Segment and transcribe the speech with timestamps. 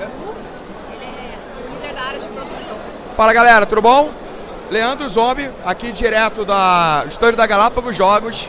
[0.00, 2.76] Ele é líder da área de produção.
[3.16, 4.10] Fala galera, tudo bom?
[4.70, 8.48] Leandro Zombie, aqui direto da estúdio da Galápagos Jogos.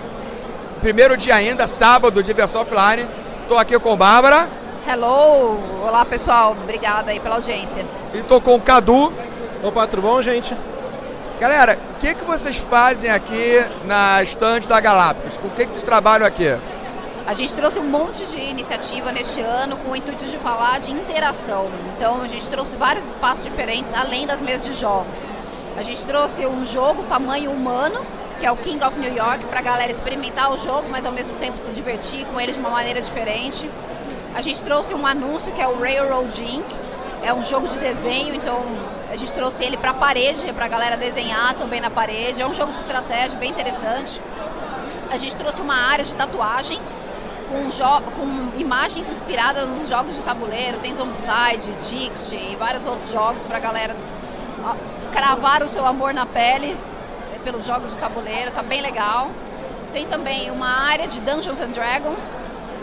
[0.82, 3.08] Primeiro dia ainda, sábado, diversão offline.
[3.42, 4.48] Estou aqui com Bárbara.
[4.88, 5.58] Hello!
[5.84, 7.86] Olá pessoal, obrigada aí pela audiência.
[8.14, 9.12] E estou com o Cadu.
[9.64, 10.56] Opa, tudo bom, gente?
[11.40, 15.36] Galera, o que, que vocês fazem aqui na estande da Galápagos?
[15.38, 16.56] Com o que, que vocês trabalham aqui?
[17.26, 20.92] A gente trouxe um monte de iniciativa neste ano com o intuito de falar de
[20.92, 21.70] interação.
[21.96, 25.28] Então a gente trouxe vários espaços diferentes além das mesas de jogos.
[25.78, 28.04] A gente trouxe um jogo tamanho humano,
[28.40, 31.12] que é o King of New York, para a galera experimentar o jogo, mas ao
[31.12, 33.70] mesmo tempo se divertir com ele de uma maneira diferente.
[34.34, 36.66] A gente trouxe um anúncio que é o Railroad Inc.,
[37.22, 38.64] é um jogo de desenho, então
[39.12, 42.42] a gente trouxe ele para a parede, para a galera desenhar também na parede.
[42.42, 44.22] É um jogo de estratégia bem interessante.
[45.12, 46.80] A gente trouxe uma área de tatuagem
[47.50, 47.70] com,
[48.12, 50.78] com imagens inspiradas nos jogos de tabuleiro.
[50.80, 53.96] Tem Zombicide, Dixit e vários outros jogos para a galera
[55.12, 56.78] cravar o seu amor na pele
[57.36, 58.52] é, pelos jogos de tabuleiro.
[58.52, 59.30] Tá bem legal.
[59.92, 62.24] Tem também uma área de Dungeons and Dragons,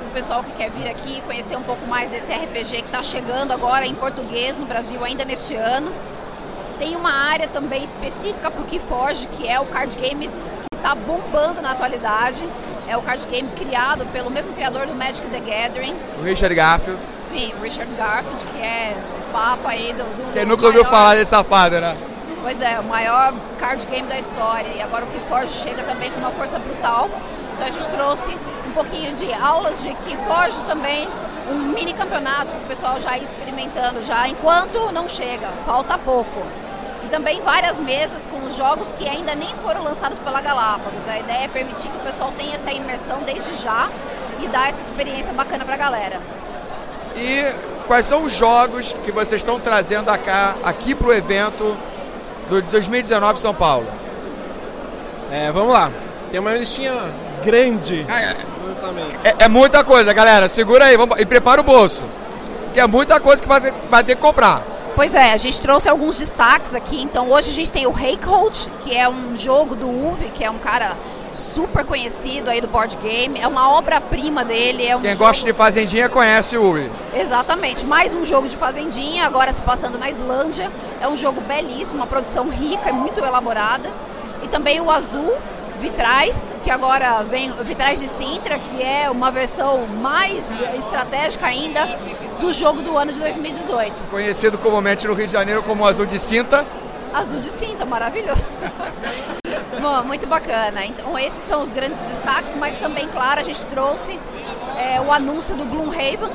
[0.08, 3.52] o pessoal que quer vir aqui conhecer um pouco mais desse RPG que está chegando
[3.52, 5.92] agora em português no Brasil ainda neste ano.
[6.78, 10.28] Tem uma área também específica para o Keyforge, que é o card game
[10.86, 12.48] está bombando na atualidade.
[12.86, 15.96] É o card game criado pelo mesmo criador do Magic the Gathering.
[16.20, 17.00] O Richard Garfield.
[17.28, 20.04] Sim, o Richard Garfield, que é o papa aí do...
[20.04, 21.96] do Quem nunca ouviu falar desse safado, né?
[22.40, 24.68] Pois é, o maior card game da história.
[24.76, 27.10] E agora o Keyforge chega também com uma força brutal.
[27.54, 31.08] Então a gente trouxe um pouquinho de aulas de Keyforge também,
[31.50, 36.46] um mini campeonato o pessoal já experimentando já, enquanto não chega, falta pouco.
[37.06, 41.06] E também várias mesas com os jogos que ainda nem foram lançados pela Galápagos.
[41.06, 43.88] A ideia é permitir que o pessoal tenha essa imersão desde já
[44.42, 46.20] e dar essa experiência bacana para a galera.
[47.14, 47.44] E
[47.86, 51.76] quais são os jogos que vocês estão trazendo acá, aqui para o evento
[52.50, 53.86] do 2019 São Paulo?
[55.30, 55.92] É, vamos lá.
[56.32, 56.92] Tem uma listinha
[57.44, 60.48] grande é, é, é, muita coisa, galera.
[60.48, 62.04] Segura aí vamos, e prepara o bolso.
[62.74, 64.75] Que é muita coisa que vai ter, vai ter que comprar.
[64.96, 67.02] Pois é, a gente trouxe alguns destaques aqui.
[67.02, 70.42] Então hoje a gente tem o Hey Coach, que é um jogo do Uwe, que
[70.42, 70.96] é um cara
[71.34, 73.38] super conhecido aí do board game.
[73.38, 74.86] É uma obra-prima dele.
[74.86, 75.24] É um Quem jogo...
[75.24, 76.90] gosta de fazendinha conhece o Uwe.
[77.14, 77.84] Exatamente.
[77.84, 80.72] Mais um jogo de fazendinha, agora se passando na Islândia.
[80.98, 83.92] É um jogo belíssimo, uma produção rica e muito elaborada.
[84.42, 85.36] E também o Azul,
[85.80, 91.98] Vitrais, que agora vem Vitrais de Sintra, que é uma versão mais estratégica ainda
[92.40, 94.04] do jogo do ano de 2018.
[94.04, 96.66] Conhecido comumente no Rio de Janeiro como Azul de Cinta.
[97.12, 98.56] Azul de Cinta, maravilhoso.
[99.80, 100.84] Bom, muito bacana.
[100.84, 104.18] Então esses são os grandes destaques, mas também, claro, a gente trouxe
[104.76, 106.30] é, o anúncio do Gloomhaven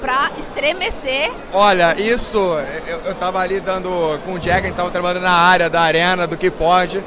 [0.00, 1.32] para estremecer.
[1.52, 2.38] Olha, isso,
[2.86, 5.80] eu, eu tava ali dando com o Jack, a gente tava trabalhando na área da
[5.80, 7.02] arena, do Keyforge.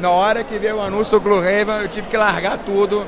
[0.00, 3.06] Na hora que veio o anúncio do Gloomhaven, eu tive que largar tudo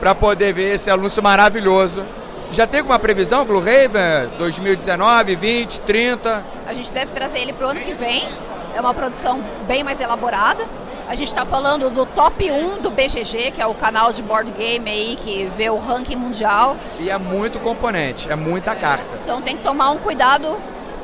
[0.00, 2.04] para poder ver esse anúncio maravilhoso.
[2.50, 4.36] Já tem alguma previsão, Gloomhaven?
[4.38, 6.44] 2019, 20, 30?
[6.66, 8.28] A gente deve trazer ele para o ano que vem.
[8.74, 10.66] É uma produção bem mais elaborada.
[11.08, 14.50] A gente está falando do top 1 do BGG, que é o canal de board
[14.50, 16.76] game aí que vê o ranking mundial.
[16.98, 19.06] E é muito componente, é muita carta.
[19.22, 20.56] Então tem que tomar um cuidado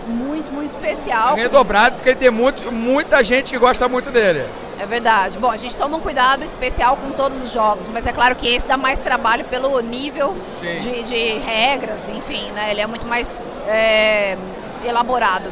[0.04, 1.37] muito, muito especial.
[1.37, 4.44] Redobrado, porque tem muito, muita gente que gosta muito dele.
[4.78, 5.39] É verdade.
[5.39, 8.47] Bom, a gente toma um cuidado especial com todos os jogos, mas é claro que
[8.47, 12.71] esse dá mais trabalho pelo nível de, de, regras, enfim, né?
[12.71, 14.39] Ele é muito mais é,
[14.84, 15.50] elaborado.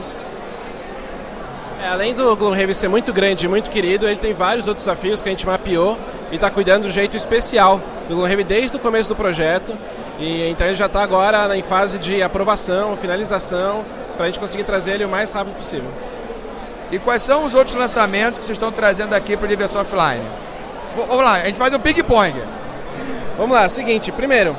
[1.83, 5.21] É, além do Gloomhaven ser muito grande e muito querido, ele tem vários outros desafios
[5.21, 5.99] que a gente mapeou
[6.31, 9.77] e está cuidando do jeito especial do Gloomhaven desde o começo do projeto.
[10.19, 13.85] E então ele já está agora em fase de aprovação, finalização,
[14.17, 15.91] para a gente conseguir trazer ele o mais rápido possível.
[16.91, 20.25] E quais são os outros lançamentos que vocês estão trazendo aqui para a Diversão Offline?
[20.97, 22.35] Vamos lá, a gente faz um ping-pong.
[23.37, 24.57] Vamos lá, seguinte, primeiro,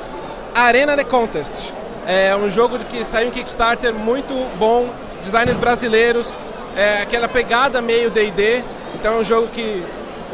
[0.53, 1.73] Arena The Contest.
[2.05, 6.37] É um jogo que saiu em Kickstarter muito bom, designers brasileiros,
[6.75, 8.63] é aquela pegada meio D&D,
[8.93, 9.83] então é um jogo que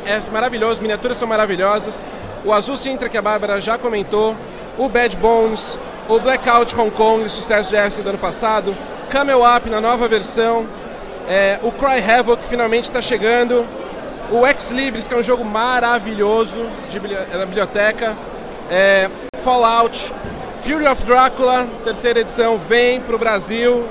[0.06, 2.06] é maravilhoso, miniaturas são maravilhosas.
[2.44, 4.36] O Azul Sintra, que a Bárbara já comentou,
[4.78, 5.80] o Bad Bones,
[6.10, 8.76] o Blackout Hong Kong, sucesso do UFC do ano passado,
[9.10, 10.68] Camel Up na nova versão,
[11.28, 13.66] é, o Cry Havoc finalmente está chegando,
[14.32, 16.58] o Ex Libris, que é um jogo maravilhoso
[16.90, 18.16] de, da biblioteca,
[18.70, 19.10] é,
[19.44, 20.14] Fallout,
[20.62, 23.88] Fury of Drácula, terceira edição, vem para o Brasil.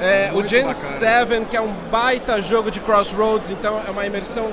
[0.00, 4.50] É, o Gen 7, que é um baita jogo de Crossroads, então é uma imersão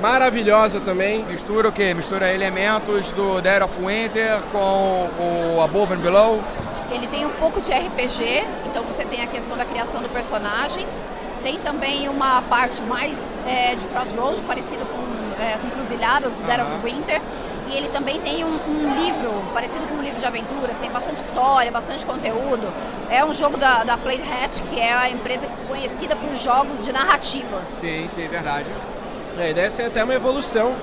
[0.00, 1.24] maravilhosa também.
[1.24, 1.94] Mistura o quê?
[1.94, 5.08] Mistura elementos do Dead of Winter com
[5.56, 6.42] o Above and Below?
[6.90, 10.86] Ele tem um pouco de RPG, então você tem a questão da criação do personagem,
[11.46, 13.16] tem também uma parte mais
[13.46, 17.22] é, de crossroads, parecido com é, as encruzilhadas do Dead of Winter,
[17.68, 21.20] e ele também tem um, um, livro, parecido com um livro de aventuras, tem bastante
[21.20, 22.66] história, bastante conteúdo.
[23.08, 27.62] É um jogo da, da Playhat, que é a empresa conhecida por jogos de narrativa.
[27.74, 28.66] Sim, sim, verdade.
[29.38, 30.74] É, a ideia é até uma evolução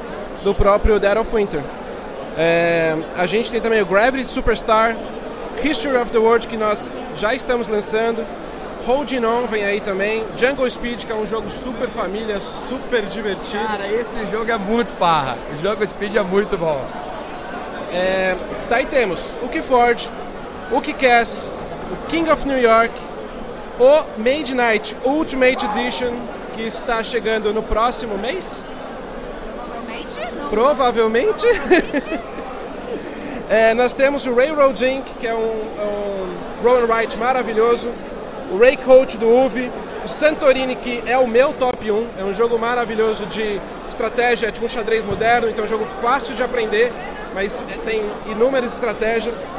[0.45, 1.62] do próprio Dead of Winter.
[2.38, 4.95] É, a gente tem também o Gravity Superstar,
[5.62, 8.25] History of the World, que nós já estamos lançando.
[8.85, 10.25] Holding On vem aí também.
[10.35, 13.63] Jungle Speed, que é um jogo super família, super divertido.
[13.65, 15.38] Cara, esse jogo é muito farra.
[15.53, 16.85] O Jungle Speed é muito bom.
[17.94, 18.35] É,
[18.69, 20.09] daí temos o Keyforge,
[20.69, 21.50] o Kickass,
[21.91, 22.94] o King of New York,
[23.80, 26.13] o Made Night Ultimate Edition,
[26.53, 28.62] que está chegando no próximo mês.
[29.56, 30.19] Provavelmente?
[30.36, 30.50] Não.
[30.50, 31.47] Provavelmente.
[33.50, 37.88] é, nós temos o Railroad Inc., que é um, um roll and write maravilhoso
[38.51, 39.71] o Ray Coach do UV,
[40.05, 44.51] o Santorini, que é o meu top 1, é um jogo maravilhoso de estratégia, é
[44.51, 46.91] tipo um xadrez moderno, então é um jogo fácil de aprender,
[47.33, 49.49] mas tem inúmeras estratégias.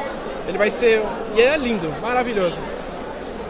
[0.47, 1.03] Ele vai ser.
[1.35, 2.59] E é lindo, maravilhoso.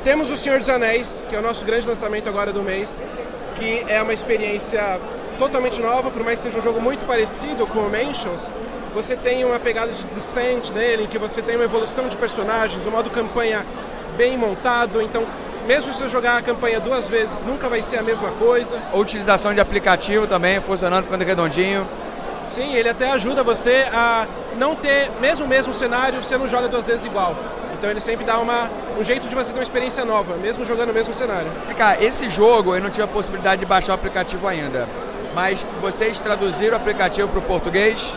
[0.04, 3.02] Temos o Senhor dos Anéis, que é o nosso grande lançamento agora do mês,
[3.56, 5.00] que é uma experiência
[5.38, 8.50] totalmente nova, por mais que seja um jogo muito parecido com o Mansions,
[8.94, 12.86] você tem uma pegada de Descent nele, em que você tem uma evolução de personagens,
[12.86, 13.66] o modo campanha
[14.16, 15.26] bem montado, então
[15.66, 18.80] mesmo se você jogar a campanha duas vezes, nunca vai ser a mesma coisa.
[18.92, 21.88] A utilização de aplicativo também, funcionando, ficando redondinho.
[22.48, 24.26] Sim, ele até ajuda você a
[24.56, 27.34] não ter, mesmo o mesmo cenário, você não joga duas vezes igual.
[27.72, 30.90] Então ele sempre dá uma, um jeito de você ter uma experiência nova, mesmo jogando
[30.90, 31.50] o mesmo cenário.
[31.68, 34.86] É, cara, esse jogo eu não tive a possibilidade de baixar o aplicativo ainda.
[35.34, 38.16] Mas vocês traduziram o aplicativo para o português?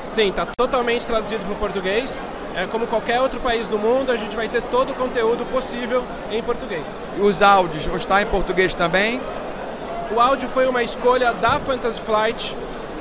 [0.00, 2.24] Sim, está totalmente traduzido para o português.
[2.54, 6.04] É, como qualquer outro país do mundo, a gente vai ter todo o conteúdo possível
[6.30, 7.02] em português.
[7.16, 9.20] E os áudios vão estar em português também?
[10.14, 12.56] O áudio foi uma escolha da Fantasy Flight,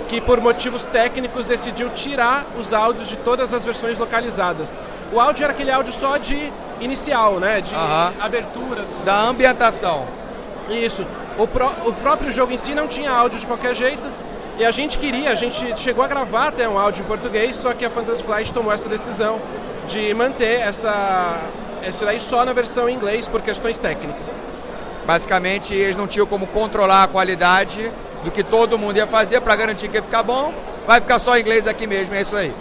[0.08, 4.82] que por motivos técnicos decidiu tirar os áudios de todas as versões localizadas.
[5.12, 7.62] O áudio era aquele áudio só de inicial, né?
[7.62, 7.76] De
[8.20, 8.86] abertura.
[9.06, 10.08] Da ambientação.
[10.70, 11.06] Isso.
[11.38, 14.08] O, pró o próprio jogo em si não tinha áudio de qualquer jeito,
[14.58, 17.74] e a gente queria, a gente chegou a gravar até um áudio em português, só
[17.74, 19.42] que a Fantasy Flight tomou essa decisão
[19.88, 21.42] de manter essa,
[21.84, 24.38] esse daí só na versão em inglês por questões técnicas.
[25.06, 27.92] Basicamente, eles não tinham como controlar a qualidade
[28.24, 30.54] do que todo mundo ia fazer para garantir que ia ficar bom.
[30.88, 32.54] Vai ficar só em inglês aqui mesmo, é isso aí.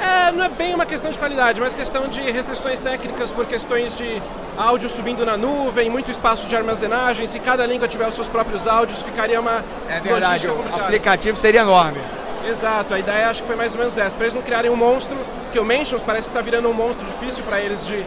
[0.00, 3.94] É, não é bem uma questão de qualidade, mas questão de restrições técnicas por questões
[3.94, 4.20] de
[4.56, 7.26] áudio subindo na nuvem, muito espaço de armazenagem.
[7.26, 9.62] Se cada língua tiver os seus próprios áudios, ficaria uma.
[9.88, 12.00] É verdade, o aplicativo seria enorme.
[12.48, 14.16] Exato, a ideia acho que foi mais ou menos essa.
[14.16, 15.18] Para eles não criarem um monstro,
[15.52, 18.02] que o Mentions parece que está virando um monstro difícil para eles de,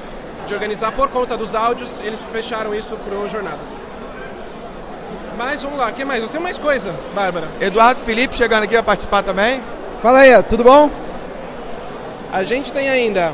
[0.47, 3.79] de organizar por conta dos áudios, eles fecharam isso para o Jornadas.
[5.37, 6.21] Mas vamos lá, o que mais?
[6.21, 7.47] Nós temos mais coisa, Bárbara.
[7.59, 9.61] Eduardo Felipe chegando aqui a participar também.
[10.01, 11.02] Fala aí, tudo bom?
[12.33, 13.31] A gente tem ainda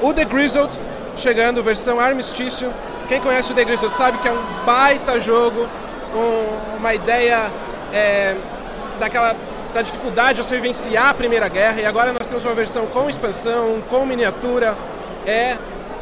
[0.00, 0.74] o The Grizzled
[1.18, 2.72] chegando, versão Armistício.
[3.06, 5.68] Quem conhece o The Grizzled sabe que é um baita jogo
[6.10, 7.50] com uma ideia
[7.92, 8.34] é,
[8.98, 9.36] daquela
[9.74, 11.78] da dificuldade de você vivenciar a Primeira Guerra.
[11.82, 14.74] E agora nós temos uma versão com expansão, com miniatura.
[15.26, 15.58] É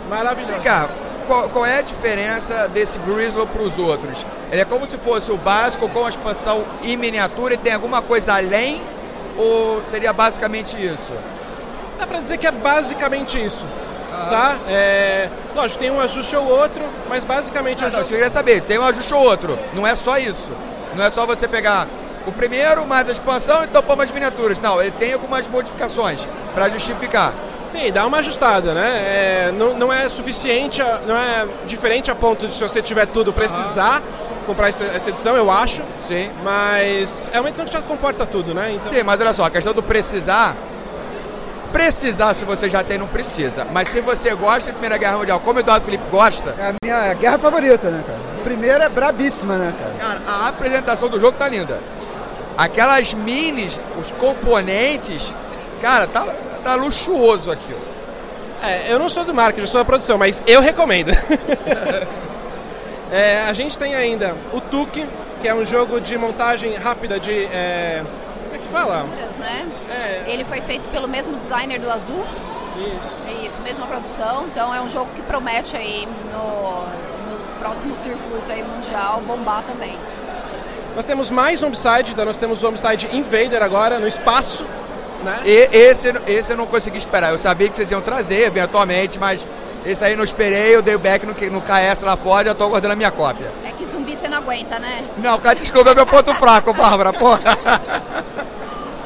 [0.09, 0.61] maravilhoso.
[0.61, 0.89] Cá,
[1.27, 4.25] qual, qual, é a diferença desse Grizzly para os outros?
[4.53, 8.00] Ele é como se fosse o básico com a expansão e miniatura e tem alguma
[8.03, 8.81] coisa além?
[9.37, 11.12] Ou seria basicamente isso?
[11.99, 13.67] Dá pra dizer que é basicamente isso.
[14.11, 14.59] Tá?
[14.69, 18.62] É, lógico, tem um ajuste ou outro, mas basicamente ah, é não, Eu queria saber,
[18.62, 19.59] tem um ajuste ou outro.
[19.75, 20.49] Não é só isso.
[20.95, 21.87] Não é só você pegar
[22.26, 24.59] o primeiro mais a expansão e topar umas miniaturas.
[24.59, 27.35] Não, ele tem algumas modificações para justificar.
[27.67, 29.49] Sim, dá uma ajustada, né?
[29.49, 33.33] É, não, não é suficiente, não é diferente a ponto de se você tiver tudo
[33.33, 34.03] precisar
[34.47, 35.83] comprar essa edição, eu acho.
[36.07, 36.31] Sim.
[36.45, 38.73] Mas é uma edição que já comporta tudo, né?
[38.75, 38.93] Então...
[38.93, 40.57] Sim, mas olha só, a questão do precisar
[41.76, 43.66] precisar, se você já tem, não precisa.
[43.71, 46.54] Mas se você gosta de Primeira Guerra Mundial, como o Eduardo Felipe gosta.
[46.59, 48.18] É a minha guerra favorita, né, cara?
[48.40, 49.92] A primeira é brabíssima, né, cara?
[49.99, 51.78] Cara, a apresentação do jogo tá linda.
[52.56, 55.30] Aquelas minis, os componentes,
[55.83, 56.26] cara, tá,
[56.64, 57.83] tá luxuoso aquilo.
[58.62, 61.11] É, eu não sou do marketing, eu sou da produção, mas eu recomendo.
[63.12, 65.06] é, a gente tem ainda o Tuque,
[65.42, 67.45] que é um jogo de montagem rápida de.
[67.52, 68.02] É
[68.66, 69.04] que fala?
[69.38, 69.66] Né?
[69.90, 70.25] É.
[70.30, 72.25] Ele foi feito pelo mesmo designer do Azul.
[72.76, 73.11] Isso.
[73.26, 74.46] É isso, mesma produção.
[74.46, 76.82] Então é um jogo que promete aí no,
[77.30, 79.96] no próximo circuito aí mundial bombar também.
[80.94, 84.64] Nós temos mais Zombicide, então nós temos o Zombicide Invader agora no espaço.
[85.23, 85.40] Né?
[85.44, 87.32] E esse, esse eu não consegui esperar.
[87.32, 89.46] Eu sabia que vocês iam trazer eventualmente, mas
[89.87, 92.54] Esse aí não esperei, eu dei o back no, no KS lá fora e eu
[92.56, 93.52] tô guardando a minha cópia.
[93.64, 95.04] É que zumbi você não aguenta, né?
[95.16, 97.40] Não, cara, desculpa, é meu ponto fraco, Bárbara, porra.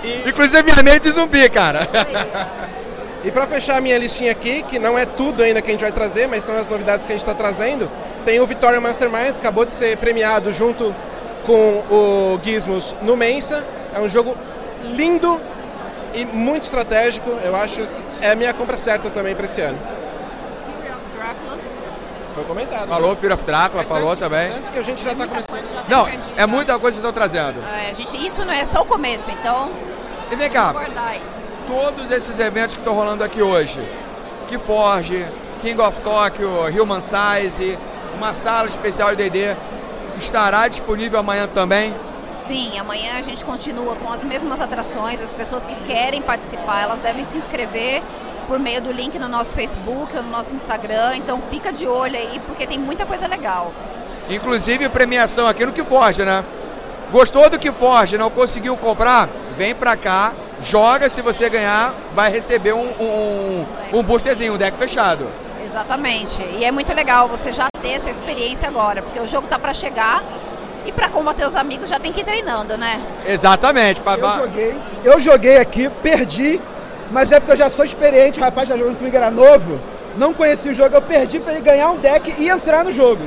[0.03, 1.89] E, Inclusive minha mente de zumbi, cara.
[3.25, 5.83] e para fechar a minha listinha aqui, que não é tudo ainda que a gente
[5.83, 7.91] vai trazer, mas são as novidades que a gente está trazendo,
[8.25, 10.95] tem o Victoria Masterminds, acabou de ser premiado junto
[11.45, 13.65] com o Gizmos no Mensa.
[13.95, 14.37] É um jogo
[14.83, 15.41] lindo
[16.15, 17.31] e muito estratégico.
[17.45, 19.79] Eu acho que é a minha compra certa também para esse ano.
[22.35, 22.89] Foi comentado.
[22.89, 23.17] Falou, né?
[23.21, 24.51] Fear of Drácula, É falou tanto- também.
[24.53, 25.89] Tanto que a gente já está começando.
[25.89, 27.63] Não, é muita coisa que estão trazendo.
[27.69, 29.71] É, gente, isso não é só o começo, então
[30.31, 30.73] E vem cá,
[31.67, 33.81] todos esses eventos que estão rolando aqui hoje,
[34.47, 35.27] que Forge,
[35.61, 37.79] King of Tokyo, Human Size,
[38.17, 39.57] uma sala especial de D&D,
[40.19, 41.95] estará disponível amanhã também?
[42.37, 45.23] Sim, amanhã a gente continua com as mesmas atrações.
[45.23, 48.03] As pessoas que querem participar, elas devem se inscrever
[48.51, 51.17] por meio do link no nosso Facebook ou no nosso Instagram.
[51.19, 53.73] Então fica de olho aí, porque tem muita coisa legal.
[54.29, 56.45] Inclusive premiação aqui no que Forge, né?
[57.13, 59.29] Gostou do que Forge, não conseguiu comprar?
[59.57, 64.77] Vem pra cá, joga, se você ganhar, vai receber um, um, um boosterzinho, um deck
[64.77, 65.29] fechado.
[65.65, 66.43] Exatamente.
[66.43, 69.73] E é muito legal você já ter essa experiência agora, porque o jogo tá para
[69.73, 70.25] chegar
[70.85, 73.01] e para combater os amigos já tem que ir treinando, né?
[73.25, 74.01] Exatamente.
[74.01, 76.61] pra- Eu joguei, eu joguei aqui, perdi,
[77.11, 79.81] mas é porque eu já sou experiente, o rapaz já jogando comigo era novo,
[80.17, 83.23] não conhecia o jogo, eu perdi pra ele ganhar um deck e entrar no jogo.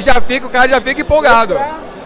[0.00, 1.58] Já fica, o cara já fica empolgado.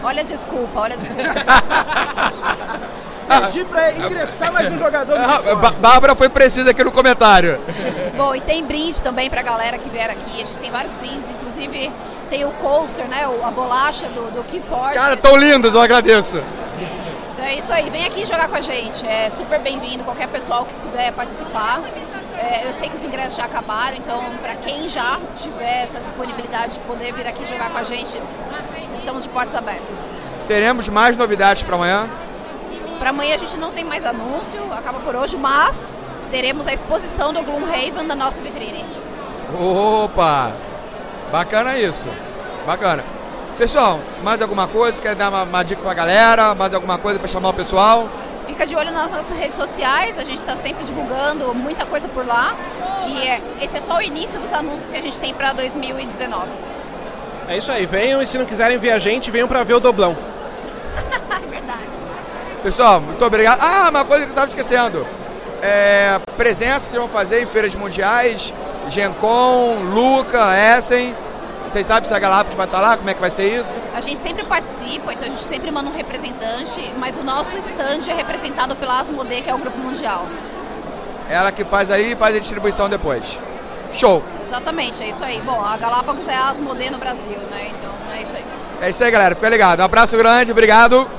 [0.03, 1.23] Olha a desculpa, olha a desculpa.
[3.25, 7.59] Perdi pra ingressar mais um jogador no Ah, Bárbara foi precisa aqui no comentário.
[8.17, 10.41] Bom, e tem brinde também pra galera que vier aqui.
[10.41, 11.89] A gente tem vários brindes, inclusive
[12.29, 13.27] tem o coaster, né?
[13.27, 14.93] o- A bolacha do, do Keyforce.
[14.95, 16.43] Cara, tão lindos, eu agradeço.
[17.43, 19.05] Então é isso aí, vem aqui jogar com a gente.
[19.05, 21.81] É super bem-vindo, qualquer pessoal que puder participar.
[22.37, 26.75] É, eu sei que os ingressos já acabaram, então para quem já tiver essa disponibilidade
[26.75, 28.17] de poder vir aqui jogar com a gente,
[28.95, 29.97] estamos de portas abertas.
[30.47, 32.09] Teremos mais novidades para amanhã.
[32.97, 35.85] Para amanhã a gente não tem mais anúncio, acaba por hoje, mas
[36.31, 38.85] teremos a exposição do Gloomhaven na nossa vitrine.
[39.59, 40.53] Opa!
[41.29, 42.07] Bacana isso.
[42.65, 43.03] Bacana.
[43.57, 44.99] Pessoal, mais alguma coisa?
[44.99, 46.55] Quer dar uma, uma dica pra galera?
[46.55, 48.09] Mais alguma coisa para chamar o pessoal?
[48.47, 52.25] Fica de olho nas nossas redes sociais, a gente está sempre divulgando muita coisa por
[52.25, 52.55] lá.
[53.07, 56.47] E é, esse é só o início dos anúncios que a gente tem para 2019.
[57.47, 59.79] É isso aí, venham e se não quiserem ver a gente, venham para ver o
[59.79, 60.17] doblão.
[61.31, 61.89] é verdade.
[62.63, 63.59] Pessoal, muito obrigado.
[63.61, 65.05] Ah, uma coisa que eu estava esquecendo.
[65.61, 68.51] É, presença vocês vão fazer em feiras mundiais,
[68.89, 71.15] Gencom, Luca, Essen.
[71.73, 72.95] Vocês sabem se a Galápagos vai estar lá?
[72.95, 73.73] Como é que vai ser isso?
[73.95, 78.11] A gente sempre participa, então a gente sempre manda um representante, mas o nosso stand
[78.11, 80.27] é representado pela Asmodee, que é o grupo mundial.
[81.27, 83.39] Ela que faz aí e faz a distribuição depois.
[83.91, 84.21] Show!
[84.45, 85.41] Exatamente, é isso aí.
[85.41, 87.71] Bom, a Galápagos é a Asmodee no Brasil, né?
[87.71, 88.45] Então é isso aí.
[88.79, 89.33] É isso aí, galera.
[89.33, 89.79] Fica ligado.
[89.79, 91.09] Um abraço grande, obrigado.